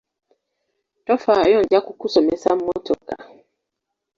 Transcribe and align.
Tofaayo 1.05 1.59
nja 1.61 1.79
kukusomesa 1.85 2.49
mmotoka. 2.57 3.13